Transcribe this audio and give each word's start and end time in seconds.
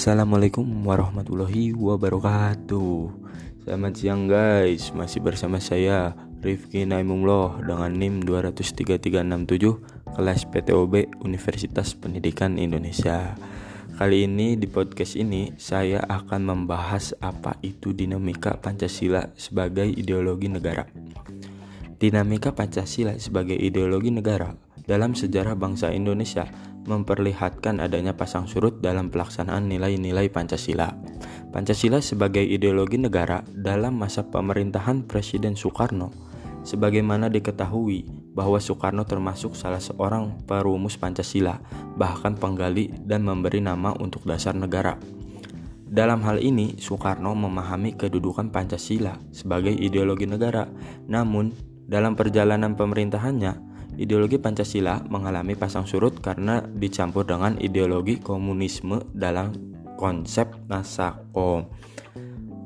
Assalamualaikum 0.00 0.64
warahmatullahi 0.88 1.76
wabarakatuh. 1.76 3.12
Selamat 3.68 3.92
siang 4.00 4.32
guys. 4.32 4.96
Masih 4.96 5.20
bersama 5.20 5.60
saya 5.60 6.16
Rifki 6.40 6.88
Naimullah 6.88 7.60
Dengan 7.60 7.92
NIM 7.92 8.24
23367 8.24 10.16
Kelas 10.16 10.48
PTOB 10.48 11.20
Universitas 11.20 11.92
Pendidikan 11.92 12.56
Indonesia. 12.56 13.36
Kali 14.00 14.24
ini 14.24 14.56
di 14.56 14.64
podcast 14.72 15.20
ini 15.20 15.52
Saya 15.60 16.00
akan 16.00 16.48
membahas 16.48 17.12
apa 17.20 17.60
itu 17.60 17.92
dinamika 17.92 18.56
Pancasila 18.56 19.28
sebagai 19.36 19.84
ideologi 19.84 20.48
negara. 20.48 20.88
Dinamika 22.00 22.56
Pancasila 22.56 23.20
sebagai 23.20 23.60
ideologi 23.60 24.08
negara 24.08 24.69
dalam 24.90 25.14
sejarah 25.14 25.54
bangsa 25.54 25.94
Indonesia 25.94 26.50
memperlihatkan 26.90 27.78
adanya 27.78 28.18
pasang 28.18 28.50
surut 28.50 28.82
dalam 28.82 29.06
pelaksanaan 29.06 29.70
nilai-nilai 29.70 30.26
Pancasila. 30.34 30.90
Pancasila 31.54 32.02
sebagai 32.02 32.42
ideologi 32.42 32.98
negara 32.98 33.46
dalam 33.54 33.94
masa 33.94 34.26
pemerintahan 34.26 35.06
Presiden 35.06 35.54
Soekarno, 35.54 36.10
sebagaimana 36.66 37.30
diketahui 37.30 38.10
bahwa 38.34 38.58
Soekarno 38.58 39.06
termasuk 39.06 39.54
salah 39.54 39.78
seorang 39.78 40.42
perumus 40.42 40.98
Pancasila, 40.98 41.62
bahkan 41.94 42.34
penggali 42.34 42.90
dan 43.06 43.22
memberi 43.22 43.62
nama 43.62 43.94
untuk 43.94 44.26
dasar 44.26 44.58
negara. 44.58 44.98
Dalam 45.86 46.22
hal 46.26 46.42
ini, 46.42 46.78
Soekarno 46.82 47.34
memahami 47.38 47.94
kedudukan 47.94 48.50
Pancasila 48.50 49.18
sebagai 49.30 49.74
ideologi 49.74 50.26
negara. 50.26 50.66
Namun, 51.10 51.50
dalam 51.90 52.14
perjalanan 52.14 52.78
pemerintahannya, 52.78 53.69
Ideologi 53.98 54.38
Pancasila 54.38 55.02
mengalami 55.10 55.58
pasang 55.58 55.88
surut 55.88 56.22
karena 56.22 56.62
dicampur 56.62 57.26
dengan 57.26 57.58
ideologi 57.58 58.22
komunisme 58.22 59.02
dalam 59.10 59.50
konsep 59.98 60.46
Nasako. 60.70 61.66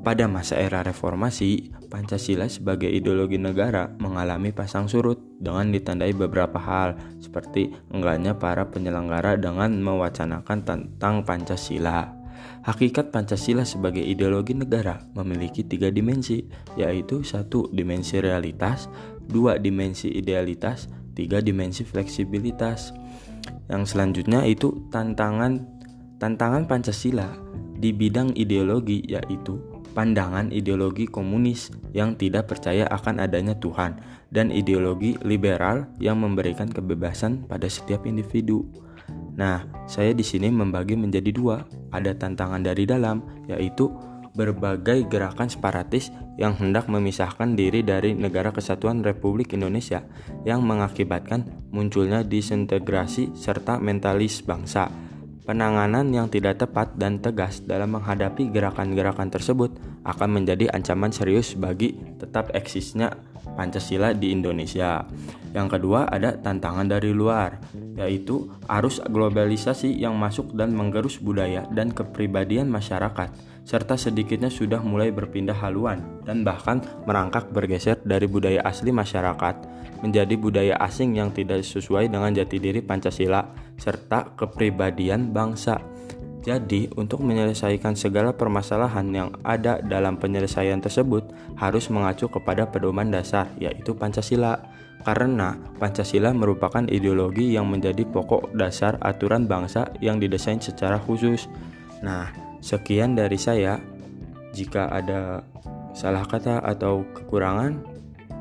Pada 0.05 0.29
masa 0.29 0.61
era 0.61 0.85
reformasi, 0.85 1.73
Pancasila 1.89 2.45
sebagai 2.45 2.91
ideologi 2.91 3.41
negara 3.41 3.89
mengalami 3.97 4.53
pasang 4.53 4.85
surut 4.85 5.17
dengan 5.41 5.73
ditandai 5.73 6.13
beberapa 6.13 6.61
hal 6.61 6.93
seperti 7.17 7.73
enggaknya 7.89 8.37
para 8.37 8.69
penyelenggara 8.69 9.39
dengan 9.41 9.81
mewacanakan 9.81 10.61
tentang 10.61 11.25
Pancasila. 11.25 12.13
Hakikat 12.65 13.09
Pancasila 13.09 13.65
sebagai 13.65 14.01
ideologi 14.01 14.53
negara 14.53 15.01
memiliki 15.17 15.65
tiga 15.65 15.89
dimensi, 15.89 16.45
yaitu 16.77 17.21
satu 17.25 17.69
dimensi 17.71 18.21
realitas, 18.21 18.91
dua 19.25 19.57
dimensi 19.57 20.09
idealitas, 20.13 20.89
tiga 21.15 21.39
dimensi 21.39 21.81
fleksibilitas. 21.87 22.91
Yang 23.71 23.95
selanjutnya 23.95 24.45
itu 24.45 24.91
tantangan 24.93 25.63
tantangan 26.21 26.67
Pancasila 26.69 27.31
di 27.75 27.91
bidang 27.91 28.35
ideologi 28.37 29.03
yaitu 29.07 29.57
pandangan 29.95 30.51
ideologi 30.51 31.07
komunis 31.07 31.71
yang 31.95 32.19
tidak 32.19 32.51
percaya 32.51 32.83
akan 32.91 33.23
adanya 33.23 33.55
Tuhan 33.55 33.97
dan 34.29 34.51
ideologi 34.51 35.15
liberal 35.23 35.87
yang 36.03 36.19
memberikan 36.19 36.67
kebebasan 36.67 37.47
pada 37.47 37.71
setiap 37.71 38.03
individu. 38.03 38.67
Nah, 39.35 39.63
saya 39.87 40.11
di 40.11 40.23
sini 40.23 40.51
membagi 40.51 40.99
menjadi 40.99 41.31
dua. 41.31 41.63
Ada 41.95 42.15
tantangan 42.15 42.63
dari 42.63 42.83
dalam, 42.83 43.23
yaitu 43.47 43.91
berbagai 44.35 45.07
gerakan 45.07 45.47
separatis 45.47 46.11
yang 46.35 46.53
hendak 46.59 46.91
memisahkan 46.91 47.55
diri 47.55 47.81
dari 47.81 48.11
Negara 48.11 48.51
Kesatuan 48.51 49.01
Republik 49.01 49.55
Indonesia 49.55 50.03
yang 50.43 50.61
mengakibatkan 50.67 51.71
munculnya 51.71 52.21
disintegrasi 52.27 53.33
serta 53.33 53.79
mentalis 53.79 54.43
bangsa. 54.43 55.04
Penanganan 55.45 56.09
yang 56.09 56.25
tidak 56.25 56.57
tepat 56.57 56.97
dan 56.97 57.21
tegas 57.21 57.61
dalam 57.61 57.93
menghadapi 57.93 58.49
gerakan-gerakan 58.49 59.29
tersebut 59.29 59.77
akan 60.01 60.41
menjadi 60.41 60.73
ancaman 60.73 61.13
serius 61.13 61.53
bagi 61.53 61.93
tetap 62.17 62.49
eksisnya 62.57 63.13
Pancasila 63.53 64.17
di 64.17 64.33
Indonesia. 64.33 65.05
Yang 65.53 65.77
kedua 65.77 66.09
ada 66.09 66.33
tantangan 66.33 66.89
dari 66.89 67.13
luar, 67.13 67.61
yaitu 67.93 68.49
arus 68.65 68.97
globalisasi 69.05 69.93
yang 69.93 70.17
masuk 70.17 70.49
dan 70.57 70.73
menggerus 70.73 71.21
budaya 71.21 71.69
dan 71.69 71.93
kepribadian 71.93 72.65
masyarakat 72.65 73.29
serta 73.65 74.01
sedikitnya 74.01 74.49
sudah 74.49 74.81
mulai 74.81 75.13
berpindah 75.13 75.57
haluan 75.61 76.14
dan 76.25 76.41
bahkan 76.41 76.81
merangkak 77.05 77.53
bergeser 77.53 78.01
dari 78.01 78.25
budaya 78.25 78.65
asli 78.65 78.89
masyarakat 78.89 79.55
menjadi 80.01 80.35
budaya 80.35 80.75
asing 80.83 81.15
yang 81.15 81.31
tidak 81.31 81.63
sesuai 81.63 82.11
dengan 82.11 82.33
jati 82.35 82.59
diri 82.59 82.81
Pancasila 82.83 83.45
serta 83.79 84.35
kepribadian 84.35 85.31
bangsa. 85.31 85.79
Jadi, 86.45 86.93
untuk 86.93 87.25
menyelesaikan 87.25 87.97
segala 87.97 88.29
permasalahan 88.29 89.07
yang 89.09 89.29
ada 89.41 89.81
dalam 89.81 90.21
penyelesaian 90.21 90.77
tersebut 90.77 91.33
harus 91.57 91.89
mengacu 91.89 92.29
kepada 92.29 92.69
pedoman 92.69 93.09
dasar, 93.09 93.49
yaitu 93.57 93.97
Pancasila. 93.97 94.61
Karena 95.01 95.57
Pancasila 95.81 96.33
merupakan 96.37 96.85
ideologi 96.85 97.57
yang 97.57 97.65
menjadi 97.69 98.05
pokok 98.05 98.53
dasar 98.53 98.97
aturan 99.01 99.49
bangsa 99.49 99.89
yang 100.05 100.21
didesain 100.21 100.61
secara 100.61 101.01
khusus. 101.01 101.49
Nah, 102.05 102.29
Sekian 102.65 103.13
dari 103.13 103.37
saya. 103.37 103.77
Jika 104.49 104.89
ada 104.89 105.45
salah 105.95 106.27
kata 106.27 106.59
atau 106.59 107.07
kekurangan, 107.15 107.79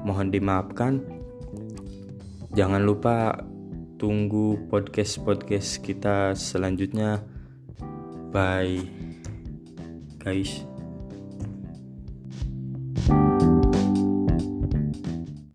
mohon 0.03 0.35
dimaafkan. 0.35 0.99
Jangan 2.51 2.83
lupa 2.83 3.47
tunggu 3.97 4.59
podcast-podcast 4.67 5.81
kita 5.87 6.35
selanjutnya. 6.35 7.23
Bye, 8.35 8.83
guys. 10.19 10.74